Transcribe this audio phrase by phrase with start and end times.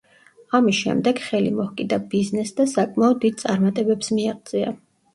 [0.59, 4.79] ამის შემდეგ ხელი მოჰკიდა ბიზნესს და საკმაოდ დიდ წარმატებებს მიაღწია.